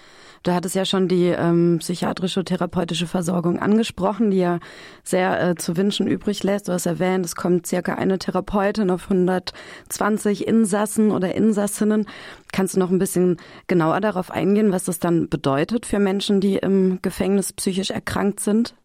Du 0.44 0.52
hattest 0.52 0.76
ja 0.76 0.86
schon 0.86 1.08
die 1.08 1.28
ähm, 1.28 1.78
psychiatrische 1.80 2.44
therapeutische 2.44 3.06
Versorgung 3.06 3.60
angesprochen, 3.60 4.32
die 4.32 4.40
ja 4.40 4.60
sehr 5.04 5.50
äh, 5.50 5.56
zu 5.56 5.78
wünschen 5.78 6.08
übrig 6.08 6.44
lässt. 6.44 6.68
Du 6.68 6.72
hast 6.72 6.88
erwähnt, 6.88 7.24
es 7.26 7.36
kommt 7.36 7.68
circa 7.68 7.96
eine 7.96 8.18
Therapeutin 8.18 8.90
auf 8.90 9.04
120 9.04 10.48
Insassen 10.48 11.12
oder 11.12 11.36
Insassinnen. 11.36 12.08
Kannst 12.52 12.76
du 12.76 12.80
noch 12.80 12.90
ein 12.90 13.00
bisschen 13.00 13.38
genauer 13.68 14.02
darauf 14.02 14.32
eingehen, 14.32 14.72
was 14.72 14.86
das 14.86 15.00
dann 15.00 15.30
bedeutet 15.30 15.86
für 15.86 16.00
Menschen, 16.00 16.42
die 16.42 16.56
im 16.56 17.00
Gefängnis 17.04 17.54
psychisch 17.54 17.92
erkrankt 17.92 18.40
sind? 18.40 18.76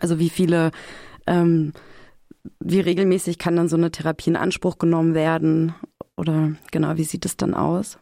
Also 0.00 0.18
wie 0.18 0.30
viele, 0.30 0.70
ähm, 1.26 1.74
wie 2.60 2.80
regelmäßig 2.80 3.38
kann 3.38 3.56
dann 3.56 3.68
so 3.68 3.76
eine 3.76 3.90
Therapie 3.90 4.30
in 4.30 4.36
Anspruch 4.36 4.78
genommen 4.78 5.14
werden? 5.14 5.74
Oder 6.16 6.52
genau, 6.70 6.96
wie 6.96 7.04
sieht 7.04 7.24
es 7.24 7.36
dann 7.36 7.54
aus? 7.54 7.98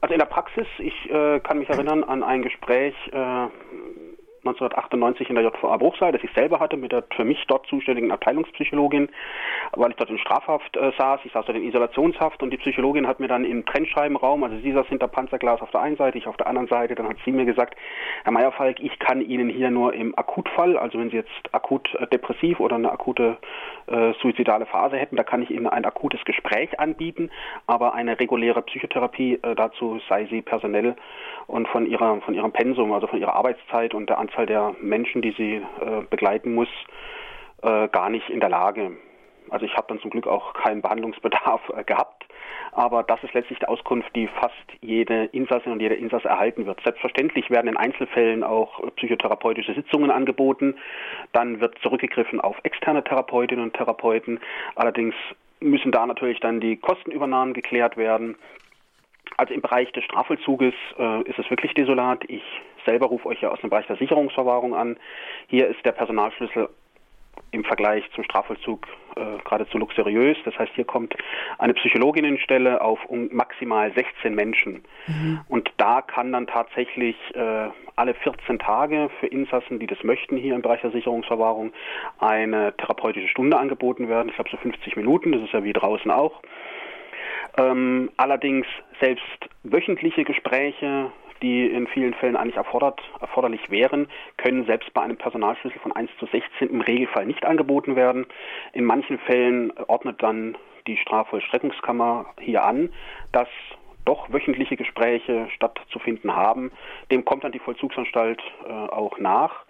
Also 0.00 0.14
in 0.14 0.18
der 0.18 0.26
Praxis, 0.26 0.66
ich 0.78 1.10
äh, 1.10 1.40
kann 1.40 1.58
mich 1.58 1.68
erinnern 1.68 2.04
an 2.04 2.22
ein 2.22 2.42
Gespräch 2.42 2.94
äh, 3.12 3.46
1998 4.44 5.28
in 5.28 5.34
der 5.34 5.44
JVA 5.44 5.76
Bruchsal, 5.76 6.12
das 6.12 6.22
ich 6.22 6.32
selber 6.32 6.60
hatte 6.60 6.76
mit 6.76 6.92
der 6.92 7.04
für 7.14 7.24
mich 7.24 7.44
dort 7.46 7.66
zuständigen 7.66 8.10
Abteilungspsychologin, 8.10 9.08
weil 9.72 9.90
ich 9.90 9.96
dort 9.96 10.10
in 10.10 10.18
Strafhaft 10.18 10.76
äh, 10.76 10.92
saß. 10.96 11.20
Ich 11.24 11.32
saß 11.32 11.46
dort 11.46 11.58
in 11.58 11.68
Isolationshaft 11.68 12.42
und 12.42 12.50
die 12.50 12.56
Psychologin 12.56 13.06
hat 13.06 13.20
mir 13.20 13.28
dann 13.28 13.44
im 13.44 13.66
Trennscheibenraum, 13.66 14.42
also 14.44 14.56
sie 14.58 14.72
saß 14.72 14.86
hinter 14.86 15.08
Panzerglas 15.08 15.60
auf 15.60 15.70
der 15.70 15.80
einen 15.80 15.96
Seite, 15.96 16.18
ich 16.18 16.26
auf 16.26 16.36
der 16.36 16.46
anderen 16.46 16.68
Seite, 16.68 16.94
dann 16.94 17.08
hat 17.08 17.16
sie 17.24 17.32
mir 17.32 17.44
gesagt, 17.44 17.76
Herr 18.24 18.32
Meyerfalk, 18.32 18.80
ich 18.80 18.98
kann 18.98 19.20
Ihnen 19.20 19.48
hier 19.48 19.70
nur 19.70 19.94
im 19.94 20.16
Akutfall, 20.16 20.78
also 20.78 20.98
wenn 20.98 21.10
Sie 21.10 21.16
jetzt 21.16 21.30
akut 21.52 21.94
äh, 21.94 22.06
depressiv 22.06 22.60
oder 22.60 22.76
eine 22.76 22.90
akute 22.90 23.36
äh, 23.86 24.12
suizidale 24.22 24.66
Phase 24.66 24.96
hätten, 24.96 25.16
da 25.16 25.24
kann 25.24 25.42
ich 25.42 25.50
Ihnen 25.50 25.66
ein 25.66 25.84
akutes 25.84 26.24
Gespräch 26.24 26.78
anbieten, 26.80 27.30
aber 27.66 27.94
eine 27.94 28.18
reguläre 28.18 28.62
Psychotherapie, 28.62 29.38
äh, 29.42 29.54
dazu 29.54 30.00
sei 30.08 30.26
sie 30.26 30.42
personell 30.42 30.96
und 31.50 31.66
von 31.68 31.86
ihrer 31.86 32.20
von 32.20 32.34
ihrem 32.34 32.52
Pensum, 32.52 32.92
also 32.92 33.06
von 33.08 33.20
ihrer 33.20 33.34
Arbeitszeit 33.34 33.92
und 33.92 34.08
der 34.08 34.18
Anzahl 34.18 34.46
der 34.46 34.74
Menschen, 34.80 35.20
die 35.20 35.32
sie 35.32 35.56
äh, 35.56 36.02
begleiten 36.08 36.54
muss, 36.54 36.68
äh, 37.62 37.88
gar 37.88 38.08
nicht 38.08 38.30
in 38.30 38.40
der 38.40 38.48
Lage. 38.48 38.92
Also 39.50 39.66
ich 39.66 39.74
habe 39.74 39.86
dann 39.88 40.00
zum 40.00 40.10
Glück 40.10 40.28
auch 40.28 40.54
keinen 40.54 40.80
Behandlungsbedarf 40.80 41.60
äh, 41.76 41.82
gehabt, 41.82 42.24
aber 42.72 43.02
das 43.02 43.22
ist 43.24 43.34
letztlich 43.34 43.58
die 43.58 43.66
Auskunft, 43.66 44.14
die 44.14 44.28
fast 44.28 44.54
jede 44.80 45.24
Insassin 45.24 45.72
und 45.72 45.80
jeder 45.80 45.96
Insass 45.96 46.24
erhalten 46.24 46.66
wird. 46.66 46.80
Selbstverständlich 46.84 47.50
werden 47.50 47.66
in 47.66 47.76
Einzelfällen 47.76 48.44
auch 48.44 48.80
psychotherapeutische 48.94 49.74
Sitzungen 49.74 50.12
angeboten, 50.12 50.76
dann 51.32 51.60
wird 51.60 51.76
zurückgegriffen 51.82 52.40
auf 52.40 52.56
externe 52.62 53.02
Therapeutinnen 53.02 53.64
und 53.64 53.74
Therapeuten. 53.74 54.38
Allerdings 54.76 55.14
müssen 55.58 55.90
da 55.90 56.06
natürlich 56.06 56.38
dann 56.38 56.60
die 56.60 56.76
Kostenübernahmen 56.76 57.54
geklärt 57.54 57.96
werden. 57.96 58.36
Also 59.40 59.54
im 59.54 59.62
Bereich 59.62 59.90
des 59.92 60.04
Strafvollzuges 60.04 60.74
äh, 60.98 61.22
ist 61.22 61.38
es 61.38 61.48
wirklich 61.48 61.72
desolat. 61.72 62.24
Ich 62.28 62.42
selber 62.84 63.06
rufe 63.06 63.26
euch 63.26 63.40
ja 63.40 63.48
aus 63.48 63.58
dem 63.62 63.70
Bereich 63.70 63.86
der 63.86 63.96
Sicherungsverwahrung 63.96 64.74
an. 64.74 64.98
Hier 65.46 65.66
ist 65.66 65.82
der 65.82 65.92
Personalschlüssel 65.92 66.68
im 67.50 67.64
Vergleich 67.64 68.04
zum 68.14 68.22
Strafvollzug 68.22 68.86
äh, 69.16 69.42
geradezu 69.42 69.78
luxuriös. 69.78 70.36
Das 70.44 70.58
heißt, 70.58 70.72
hier 70.74 70.84
kommt 70.84 71.16
eine 71.56 71.72
Psychologinnenstelle 71.72 72.82
auf 72.82 73.02
um 73.06 73.30
maximal 73.32 73.90
16 73.94 74.34
Menschen. 74.34 74.84
Mhm. 75.06 75.40
Und 75.48 75.72
da 75.78 76.02
kann 76.02 76.32
dann 76.32 76.46
tatsächlich 76.46 77.16
äh, 77.34 77.70
alle 77.96 78.12
14 78.12 78.58
Tage 78.58 79.08
für 79.20 79.26
Insassen, 79.26 79.78
die 79.78 79.86
das 79.86 80.04
möchten, 80.04 80.36
hier 80.36 80.54
im 80.54 80.60
Bereich 80.60 80.82
der 80.82 80.90
Sicherungsverwahrung 80.90 81.72
eine 82.18 82.76
therapeutische 82.76 83.28
Stunde 83.28 83.56
angeboten 83.56 84.10
werden. 84.10 84.28
Ich 84.28 84.34
glaube 84.34 84.50
so 84.50 84.58
50 84.58 84.96
Minuten, 84.96 85.32
das 85.32 85.40
ist 85.40 85.54
ja 85.54 85.64
wie 85.64 85.72
draußen 85.72 86.10
auch. 86.10 86.42
Ähm, 87.56 88.10
allerdings 88.16 88.66
selbst 89.00 89.48
wöchentliche 89.62 90.24
Gespräche, 90.24 91.10
die 91.42 91.66
in 91.66 91.86
vielen 91.86 92.14
Fällen 92.14 92.36
eigentlich 92.36 92.56
erfordert, 92.56 93.00
erforderlich 93.20 93.70
wären, 93.70 94.08
können 94.36 94.66
selbst 94.66 94.92
bei 94.92 95.02
einem 95.02 95.16
Personalschlüssel 95.16 95.80
von 95.80 95.92
1 95.92 96.10
zu 96.18 96.26
16 96.26 96.68
im 96.68 96.80
Regelfall 96.80 97.26
nicht 97.26 97.44
angeboten 97.44 97.96
werden. 97.96 98.26
In 98.72 98.84
manchen 98.84 99.18
Fällen 99.18 99.72
ordnet 99.88 100.22
dann 100.22 100.56
die 100.86 100.96
Strafvollstreckungskammer 100.96 102.26
hier 102.40 102.64
an, 102.64 102.92
dass 103.32 103.48
doch 104.04 104.32
wöchentliche 104.32 104.76
Gespräche 104.76 105.48
stattzufinden 105.54 106.34
haben. 106.34 106.72
Dem 107.10 107.24
kommt 107.24 107.44
dann 107.44 107.52
die 107.52 107.58
Vollzugsanstalt 107.58 108.42
äh, 108.66 108.70
auch 108.70 109.18
nach. 109.18 109.64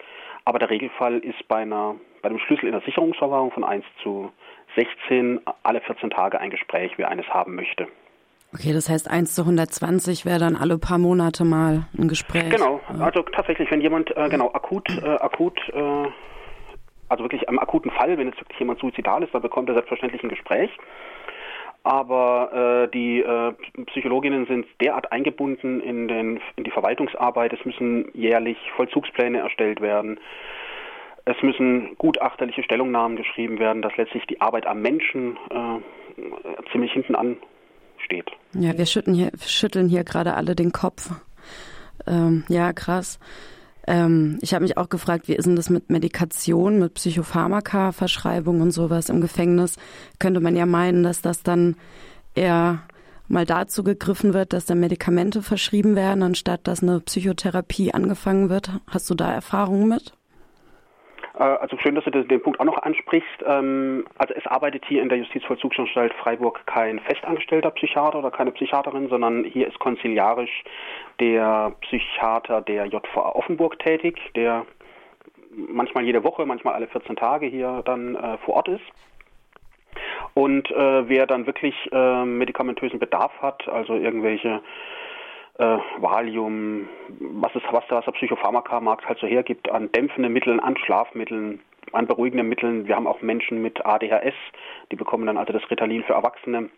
Aber 0.44 0.58
der 0.58 0.70
Regelfall 0.70 1.18
ist 1.18 1.46
bei, 1.48 1.58
einer, 1.58 1.96
bei 2.22 2.28
einem 2.28 2.38
Schlüssel 2.38 2.66
in 2.66 2.72
der 2.72 2.80
Sicherungsverwahrung 2.82 3.50
von 3.50 3.64
1 3.64 3.84
zu 4.02 4.32
16 4.32 4.32
alle 5.62 5.80
14 5.80 6.10
Tage 6.10 6.40
ein 6.40 6.50
Gespräch, 6.50 6.92
wer 6.96 7.08
eines 7.08 7.26
haben 7.28 7.54
möchte. 7.54 7.88
Okay, 8.52 8.72
das 8.72 8.88
heißt 8.88 9.08
1 9.08 9.34
zu 9.34 9.42
120 9.42 10.26
wäre 10.26 10.40
dann 10.40 10.56
alle 10.56 10.76
paar 10.76 10.98
Monate 10.98 11.44
mal 11.44 11.86
ein 11.96 12.08
Gespräch. 12.08 12.50
Genau, 12.50 12.80
also 12.98 13.22
tatsächlich, 13.22 13.70
wenn 13.70 13.80
jemand 13.80 14.16
äh, 14.16 14.28
genau 14.28 14.50
akut, 14.52 14.88
äh, 14.88 15.06
akut, 15.06 15.56
äh, 15.72 16.08
also 17.08 17.24
wirklich 17.24 17.48
am 17.48 17.60
akuten 17.60 17.92
Fall, 17.92 18.18
wenn 18.18 18.26
jetzt 18.28 18.40
wirklich 18.40 18.58
jemand 18.58 18.80
suizidal 18.80 19.22
ist, 19.22 19.32
dann 19.32 19.42
bekommt 19.42 19.68
er 19.68 19.74
selbstverständlich 19.74 20.22
ein 20.24 20.30
Gespräch. 20.30 20.70
Aber 21.82 22.86
äh, 22.86 22.90
die 22.90 23.20
äh, 23.20 23.52
Psychologinnen 23.86 24.46
sind 24.46 24.66
derart 24.80 25.12
eingebunden 25.12 25.80
in, 25.80 26.08
den, 26.08 26.40
in 26.56 26.64
die 26.64 26.70
Verwaltungsarbeit. 26.70 27.52
Es 27.52 27.64
müssen 27.64 28.10
jährlich 28.14 28.58
Vollzugspläne 28.76 29.38
erstellt 29.38 29.80
werden. 29.80 30.18
Es 31.24 31.36
müssen 31.42 31.96
gutachterliche 31.98 32.62
Stellungnahmen 32.62 33.16
geschrieben 33.16 33.58
werden, 33.58 33.82
dass 33.82 33.96
letztlich 33.96 34.26
die 34.26 34.40
Arbeit 34.40 34.66
am 34.66 34.80
Menschen 34.80 35.36
äh, 35.50 36.60
ziemlich 36.72 36.92
hinten 36.92 37.14
ansteht. 37.14 38.30
Ja, 38.54 38.76
wir 38.76 38.86
schütteln 38.86 39.14
hier, 39.14 39.30
schütteln 39.46 39.88
hier 39.88 40.04
gerade 40.04 40.34
alle 40.34 40.54
den 40.54 40.72
Kopf. 40.72 41.10
Ähm, 42.06 42.44
ja, 42.48 42.72
krass. 42.72 43.18
Ähm, 43.86 44.38
ich 44.42 44.54
habe 44.54 44.62
mich 44.62 44.76
auch 44.76 44.88
gefragt, 44.88 45.28
wie 45.28 45.34
ist 45.34 45.46
denn 45.46 45.56
das 45.56 45.70
mit 45.70 45.90
Medikation, 45.90 46.78
mit 46.78 46.94
Psychopharmaka, 46.94 47.92
Verschreibung 47.92 48.60
und 48.60 48.70
sowas 48.70 49.08
im 49.08 49.20
Gefängnis? 49.20 49.76
Könnte 50.18 50.40
man 50.40 50.56
ja 50.56 50.66
meinen, 50.66 51.02
dass 51.02 51.22
das 51.22 51.42
dann 51.42 51.76
eher 52.34 52.82
mal 53.28 53.46
dazu 53.46 53.84
gegriffen 53.84 54.34
wird, 54.34 54.52
dass 54.52 54.66
da 54.66 54.74
Medikamente 54.74 55.42
verschrieben 55.42 55.94
werden, 55.96 56.22
anstatt 56.22 56.66
dass 56.66 56.82
eine 56.82 57.00
Psychotherapie 57.00 57.94
angefangen 57.94 58.50
wird. 58.50 58.70
Hast 58.88 59.08
du 59.08 59.14
da 59.14 59.32
Erfahrungen 59.32 59.88
mit? 59.88 60.14
Äh, 61.38 61.42
also 61.42 61.76
schön, 61.78 61.94
dass 61.94 62.04
du 62.04 62.10
den 62.10 62.42
Punkt 62.42 62.60
auch 62.60 62.64
noch 62.64 62.82
ansprichst. 62.82 63.44
Ähm, 63.46 64.06
also 64.18 64.34
es 64.34 64.46
arbeitet 64.46 64.84
hier 64.86 65.02
in 65.02 65.08
der 65.08 65.18
Justizvollzugsanstalt 65.18 66.12
Freiburg 66.14 66.66
kein 66.66 66.98
festangestellter 67.00 67.70
Psychiater 67.70 68.18
oder 68.18 68.30
keine 68.30 68.52
Psychiaterin, 68.52 69.08
sondern 69.08 69.44
hier 69.44 69.68
ist 69.68 69.78
konziliarisch 69.78 70.64
der 71.18 71.72
Psychiater 71.82 72.60
der 72.62 72.86
JVA 72.86 73.30
Offenburg 73.34 73.78
tätig, 73.78 74.18
der 74.34 74.66
manchmal 75.54 76.04
jede 76.04 76.22
Woche, 76.24 76.46
manchmal 76.46 76.74
alle 76.74 76.86
14 76.86 77.16
Tage 77.16 77.46
hier 77.46 77.82
dann 77.84 78.14
äh, 78.14 78.38
vor 78.38 78.54
Ort 78.54 78.68
ist. 78.68 78.84
Und 80.34 80.70
äh, 80.70 81.08
wer 81.08 81.26
dann 81.26 81.46
wirklich 81.46 81.74
medikamentösen 81.90 83.00
Bedarf 83.00 83.32
hat, 83.42 83.68
also 83.68 83.94
irgendwelche 83.94 84.62
äh, 85.60 85.78
Valium, 85.98 86.88
was, 87.18 87.54
es, 87.54 87.62
was, 87.70 87.86
der 87.88 88.12
Psychopharmaka-Markt 88.12 89.06
halt 89.06 89.18
so 89.18 89.26
hergibt 89.26 89.70
an 89.70 89.92
dämpfenden 89.92 90.32
Mitteln, 90.32 90.58
an 90.58 90.76
Schlafmitteln, 90.78 91.60
an 91.92 92.06
beruhigenden 92.06 92.48
Mitteln. 92.48 92.86
Wir 92.86 92.96
haben 92.96 93.06
auch 93.06 93.20
Menschen 93.20 93.60
mit 93.60 93.84
ADHS, 93.84 94.34
die 94.90 94.96
bekommen 94.96 95.26
dann 95.26 95.36
also 95.36 95.52
das 95.52 95.70
Ritalin 95.70 96.02
für 96.04 96.14
Erwachsene. 96.14 96.70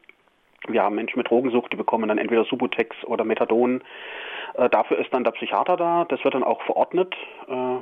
Wir 0.68 0.82
haben 0.82 0.96
Menschen 0.96 1.18
mit 1.18 1.30
Drogensucht, 1.30 1.72
die 1.72 1.76
bekommen 1.76 2.08
dann 2.08 2.18
entweder 2.18 2.44
Subutex 2.44 3.04
oder 3.04 3.24
Methadon. 3.24 3.82
Äh, 4.54 4.68
dafür 4.68 4.98
ist 4.98 5.12
dann 5.14 5.24
der 5.24 5.32
Psychiater 5.32 5.76
da. 5.76 6.04
Das 6.08 6.22
wird 6.24 6.34
dann 6.34 6.44
auch 6.44 6.62
verordnet. 6.62 7.14
Äh, 7.48 7.78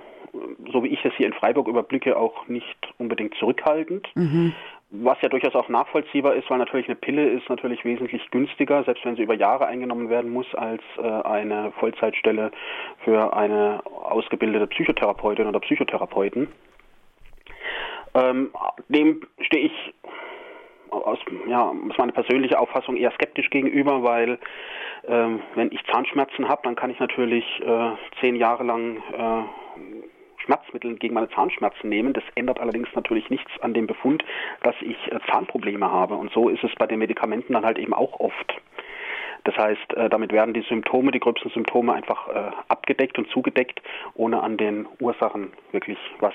so 0.72 0.84
wie 0.84 0.88
ich 0.88 1.04
es 1.04 1.14
hier 1.14 1.26
in 1.26 1.32
Freiburg 1.32 1.66
überblicke, 1.66 2.16
auch 2.16 2.46
nicht 2.46 2.94
unbedingt 2.98 3.34
zurückhaltend. 3.36 4.06
Mhm. 4.14 4.54
Was 4.92 5.20
ja 5.22 5.28
durchaus 5.28 5.54
auch 5.54 5.68
nachvollziehbar 5.68 6.34
ist, 6.34 6.50
weil 6.50 6.58
natürlich 6.58 6.86
eine 6.86 6.96
Pille 6.96 7.28
ist 7.28 7.48
natürlich 7.48 7.84
wesentlich 7.84 8.28
günstiger, 8.32 8.82
selbst 8.82 9.04
wenn 9.04 9.14
sie 9.14 9.22
über 9.22 9.34
Jahre 9.34 9.66
eingenommen 9.66 10.08
werden 10.08 10.32
muss, 10.32 10.52
als 10.56 10.82
äh, 10.98 11.02
eine 11.02 11.70
Vollzeitstelle 11.78 12.50
für 13.04 13.36
eine 13.36 13.82
ausgebildete 13.86 14.66
Psychotherapeutin 14.66 15.46
oder 15.46 15.60
Psychotherapeuten. 15.60 16.48
Ähm, 18.14 18.50
dem 18.88 19.20
stehe 19.40 19.66
ich 19.66 19.94
aus, 20.90 21.18
ja, 21.46 21.72
ist 21.88 21.98
meine 21.98 22.12
persönliche 22.12 22.58
Auffassung 22.58 22.96
eher 22.96 23.12
skeptisch 23.12 23.48
gegenüber, 23.50 24.02
weil 24.02 24.38
ähm, 25.06 25.40
wenn 25.54 25.70
ich 25.72 25.84
Zahnschmerzen 25.86 26.48
habe, 26.48 26.62
dann 26.64 26.74
kann 26.74 26.90
ich 26.90 26.98
natürlich 26.98 27.44
äh, 27.64 27.90
zehn 28.20 28.34
Jahre 28.36 28.64
lang 28.64 28.96
äh, 28.96 29.42
Schmerzmittel 30.44 30.96
gegen 30.96 31.14
meine 31.14 31.28
Zahnschmerzen 31.30 31.88
nehmen. 31.88 32.12
Das 32.12 32.24
ändert 32.34 32.60
allerdings 32.60 32.88
natürlich 32.94 33.30
nichts 33.30 33.50
an 33.60 33.74
dem 33.74 33.86
Befund, 33.86 34.24
dass 34.62 34.74
ich 34.80 34.96
äh, 35.12 35.18
Zahnprobleme 35.30 35.90
habe. 35.90 36.14
Und 36.14 36.32
so 36.32 36.48
ist 36.48 36.64
es 36.64 36.74
bei 36.78 36.86
den 36.86 36.98
Medikamenten 36.98 37.52
dann 37.52 37.64
halt 37.64 37.78
eben 37.78 37.94
auch 37.94 38.20
oft. 38.20 38.54
Das 39.44 39.56
heißt, 39.56 39.94
äh, 39.94 40.08
damit 40.08 40.32
werden 40.32 40.54
die 40.54 40.62
Symptome, 40.62 41.12
die 41.12 41.20
gröbsten 41.20 41.50
Symptome 41.50 41.92
einfach 41.92 42.28
äh, 42.28 42.50
abgedeckt 42.68 43.18
und 43.18 43.28
zugedeckt, 43.30 43.80
ohne 44.14 44.42
an 44.42 44.56
den 44.56 44.86
Ursachen 45.00 45.52
wirklich 45.72 45.98
was 46.20 46.34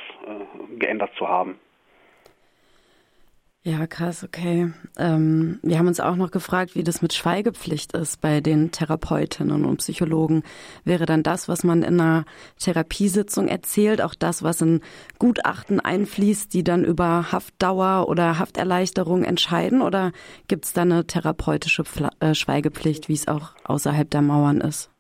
geändert 0.77 1.12
zu 1.17 1.27
haben. 1.27 1.59
Ja, 3.67 3.88
krass, 3.88 4.24
okay. 4.24 4.72
Ähm, 4.95 5.57
wir 5.63 5.79
haben 5.79 5.88
uns 5.88 6.00
auch 6.00 6.15
noch 6.15 6.29
gefragt, 6.29 6.75
wie 6.75 6.84
das 6.84 7.01
mit 7.01 7.13
Schweigepflicht 7.13 7.93
ist 7.93 8.22
bei 8.22 8.39
den 8.39 8.69
Therapeutinnen 8.72 9.65
und 9.65 9.77
Psychologen. 9.77 10.43
Wäre 10.84 11.07
dann 11.07 11.24
das, 11.24 11.48
was 11.48 11.63
man 11.63 11.81
in 11.81 12.00
einer 12.00 12.25
Therapiesitzung 12.60 13.48
erzählt, 13.48 14.03
auch 14.03 14.13
das, 14.13 14.43
was 14.43 14.62
in 14.62 14.81
Gutachten 15.17 15.79
einfließt, 15.79 16.53
die 16.53 16.63
dann 16.63 16.84
über 16.86 17.31
Haftdauer 17.31 18.07
oder 18.07 18.38
Hafterleichterung 18.38 19.24
entscheiden? 19.24 19.81
Oder 19.81 20.12
gibt 20.48 20.65
es 20.65 20.74
da 20.74 20.84
eine 20.84 21.07
therapeutische 21.07 21.86
Pfla 21.86 22.12
äh, 22.19 22.36
Schweigepflicht, 22.36 23.10
wie 23.10 23.13
es 23.13 23.27
auch 23.27 23.53
außerhalb 23.63 24.07
der 24.12 24.22
Mauern 24.22 24.62
ist? 24.62 24.94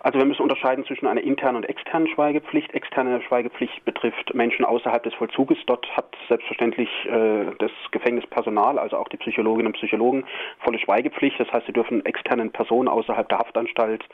Also 0.00 0.18
wir 0.18 0.24
müssen 0.24 0.42
unterscheiden 0.42 0.84
zwischen 0.86 1.06
einer 1.06 1.20
internen 1.20 1.56
und 1.56 1.68
externen 1.68 2.08
Schweigepflicht. 2.08 2.72
Externe 2.72 3.20
Schweigepflicht 3.22 3.84
betrifft 3.84 4.32
Menschen 4.34 4.64
außerhalb 4.64 5.02
des 5.02 5.12
Vollzuges. 5.14 5.58
Dort 5.66 5.86
hat 5.94 6.16
selbstverständlich 6.28 6.88
äh, 7.06 7.46
das 7.58 7.70
Gefängnispersonal, 7.90 8.78
also 8.78 8.96
auch 8.96 9.08
die 9.08 9.18
Psychologinnen 9.18 9.68
und 9.68 9.74
Psychologen, 9.74 10.24
volle 10.60 10.78
Schweigepflicht. 10.78 11.38
Das 11.38 11.52
heißt, 11.52 11.66
sie 11.66 11.72
dürfen 11.72 12.04
externen 12.06 12.50
Personen 12.50 12.88
außerhalb 12.88 13.28
der 13.28 13.38
Haftanstalt, 13.38 14.04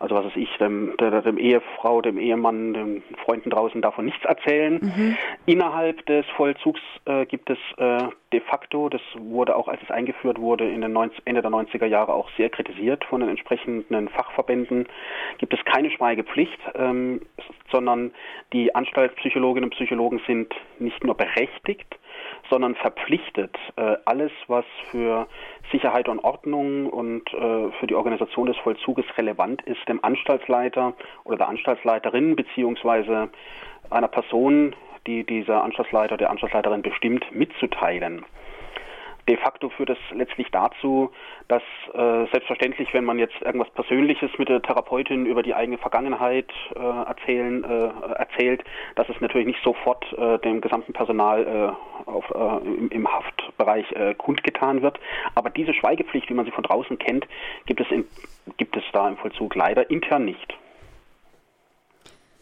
also 0.00 0.16
was 0.16 0.26
weiß 0.26 0.36
ich, 0.36 0.50
dem, 0.58 0.96
der, 0.98 1.22
dem 1.22 1.38
Ehefrau, 1.38 2.02
dem 2.02 2.18
Ehemann, 2.18 2.74
den 2.74 3.02
Freunden 3.24 3.50
draußen 3.50 3.80
davon 3.80 4.06
nichts 4.06 4.24
erzählen. 4.24 4.80
Mhm. 4.82 5.16
Innerhalb 5.46 6.04
des 6.06 6.26
Vollzugs 6.36 6.80
äh, 7.04 7.26
gibt 7.26 7.48
es 7.48 7.58
äh, 7.76 8.08
de 8.32 8.40
facto, 8.40 8.88
das 8.88 9.00
wurde 9.16 9.56
auch, 9.56 9.68
als 9.68 9.80
es 9.82 9.90
eingeführt 9.90 10.38
wurde, 10.38 10.68
in 10.68 10.80
den 10.80 10.92
90, 10.92 11.22
Ende 11.24 11.40
der 11.40 11.50
90er 11.50 11.86
Jahre 11.86 12.12
auch 12.12 12.28
sehr 12.36 12.50
kritisiert 12.50 13.04
von 13.04 13.20
den 13.20 13.30
entsprechenden 13.30 14.08
Fachverbänden, 14.08 14.86
gibt 15.38 15.54
es 15.54 15.64
keine 15.64 15.90
Schweigepflicht, 15.90 16.58
ähm, 16.74 17.22
sondern 17.70 18.12
die 18.52 18.74
Anstaltspsychologinnen 18.74 19.70
und 19.70 19.76
Psychologen 19.76 20.20
sind 20.26 20.54
nicht 20.78 21.02
nur 21.04 21.16
berechtigt, 21.16 21.98
sondern 22.50 22.74
verpflichtet, 22.74 23.56
äh, 23.76 23.96
alles, 24.04 24.32
was 24.46 24.64
für 24.90 25.26
Sicherheit 25.72 26.08
und 26.08 26.20
Ordnung 26.20 26.86
und 26.86 27.32
äh, 27.32 27.70
für 27.78 27.86
die 27.86 27.94
Organisation 27.94 28.46
des 28.46 28.56
Vollzuges 28.58 29.06
relevant 29.16 29.62
ist, 29.62 29.86
dem 29.88 30.02
Anstaltsleiter 30.04 30.94
oder 31.24 31.38
der 31.38 31.48
Anstaltsleiterin 31.48 32.36
beziehungsweise 32.36 33.30
einer 33.90 34.08
Person, 34.08 34.74
die 35.08 35.24
dieser 35.24 35.64
Anstaltsleiter, 35.64 36.18
der 36.18 36.30
Anstaltsleiterin 36.30 36.82
bestimmt, 36.82 37.24
mitzuteilen. 37.32 38.24
De 39.26 39.36
facto 39.36 39.68
führt 39.68 39.90
es 39.90 39.98
letztlich 40.12 40.48
dazu, 40.50 41.10
dass 41.48 41.62
äh, 41.92 42.26
selbstverständlich, 42.32 42.94
wenn 42.94 43.04
man 43.04 43.18
jetzt 43.18 43.38
irgendwas 43.42 43.68
Persönliches 43.70 44.30
mit 44.38 44.48
der 44.48 44.62
Therapeutin 44.62 45.26
über 45.26 45.42
die 45.42 45.54
eigene 45.54 45.76
Vergangenheit 45.76 46.50
äh, 46.74 46.78
erzählen, 46.80 47.62
äh, 47.62 47.90
erzählt, 48.16 48.64
dass 48.96 49.06
es 49.10 49.20
natürlich 49.20 49.46
nicht 49.46 49.62
sofort 49.62 50.10
äh, 50.14 50.38
dem 50.38 50.62
gesamten 50.62 50.94
Personal 50.94 51.46
äh, 52.06 52.10
auf, 52.10 52.24
äh, 52.30 52.66
im, 52.66 52.88
im, 52.88 53.12
Haftbereich 53.12 53.86
kundgetan 54.16 54.80
wird. 54.80 54.98
Aber 55.34 55.50
diese 55.50 55.74
Schweigepflicht, 55.74 56.30
wie 56.30 56.34
man 56.34 56.46
sie 56.46 56.52
von 56.52 56.64
draußen 56.64 56.98
kennt, 56.98 57.26
gibt 57.66 57.80
es, 57.80 57.90
in, 57.90 58.06
gibt 58.56 58.76
es 58.76 58.84
da 58.92 59.08
im 59.08 59.16
Vollzug 59.18 59.54
leider 59.54 59.90
intern 59.90 60.24
nicht. 60.24 60.54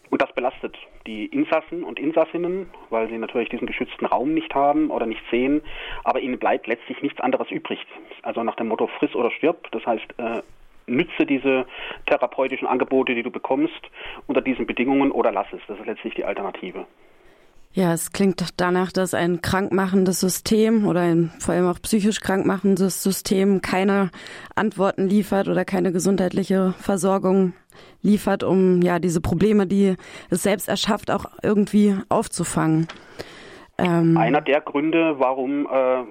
Und 0.09 0.21
das 0.21 0.31
belastet 0.33 0.77
die 1.07 1.25
Insassen 1.25 1.83
und 1.83 1.99
Insassinnen, 1.99 2.69
weil 2.89 3.09
sie 3.09 3.17
natürlich 3.17 3.49
diesen 3.49 3.65
geschützten 3.65 4.05
Raum 4.05 4.33
nicht 4.33 4.53
haben 4.53 4.91
oder 4.91 5.05
nicht 5.05 5.21
sehen, 5.31 5.61
aber 6.03 6.19
ihnen 6.19 6.37
bleibt 6.37 6.67
letztlich 6.67 7.01
nichts 7.01 7.19
anderes 7.19 7.49
übrig. 7.49 7.79
Also 8.21 8.43
nach 8.43 8.55
dem 8.55 8.67
Motto 8.67 8.87
friss 8.99 9.15
oder 9.15 9.31
stirb, 9.31 9.71
das 9.71 9.85
heißt, 9.85 10.05
äh, 10.17 10.41
nütze 10.85 11.25
diese 11.25 11.65
therapeutischen 12.05 12.67
Angebote, 12.67 13.15
die 13.15 13.23
du 13.23 13.31
bekommst, 13.31 13.81
unter 14.27 14.41
diesen 14.41 14.65
Bedingungen 14.67 15.11
oder 15.11 15.31
lass 15.31 15.47
es. 15.51 15.61
Das 15.67 15.79
ist 15.79 15.85
letztlich 15.85 16.13
die 16.15 16.25
Alternative. 16.25 16.85
Ja, 17.73 17.93
es 17.93 18.11
klingt 18.11 18.43
danach, 18.57 18.91
dass 18.91 19.13
ein 19.13 19.41
krankmachendes 19.41 20.19
System 20.19 20.87
oder 20.87 21.01
ein 21.01 21.31
vor 21.39 21.53
allem 21.53 21.67
auch 21.67 21.79
psychisch 21.81 22.21
krankmachendes 22.21 23.03
System 23.03 23.61
keine 23.61 24.09
Antworten 24.55 25.07
liefert 25.07 25.47
oder 25.47 25.63
keine 25.63 25.91
gesundheitliche 25.91 26.73
Versorgung 26.79 27.53
liefert, 28.01 28.43
um 28.43 28.81
ja 28.81 28.99
diese 28.99 29.21
Probleme, 29.21 29.67
die 29.67 29.95
es 30.29 30.43
selbst 30.43 30.67
erschafft, 30.67 31.11
auch 31.11 31.25
irgendwie 31.43 31.95
aufzufangen. 32.09 32.87
Ähm 33.77 34.17
Einer 34.17 34.41
der 34.41 34.61
Gründe, 34.61 35.19
warum 35.19 35.67
äh, 35.67 36.01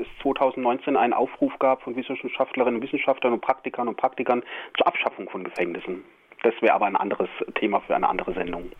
es 0.00 0.08
2019 0.22 0.96
einen 0.96 1.12
Aufruf 1.12 1.52
gab 1.58 1.82
von 1.82 1.96
Wissenschaftlerinnen 1.96 2.80
und 2.80 2.82
Wissenschaftlern 2.82 3.32
und 3.32 3.40
Praktikern 3.40 3.88
und 3.88 3.96
Praktikern 3.96 4.42
zur 4.76 4.86
Abschaffung 4.86 5.28
von 5.28 5.44
Gefängnissen. 5.44 6.04
Das 6.42 6.54
wäre 6.60 6.74
aber 6.74 6.86
ein 6.86 6.96
anderes 6.96 7.30
Thema 7.54 7.80
für 7.80 7.96
eine 7.96 8.08
andere 8.08 8.34
Sendung. 8.34 8.70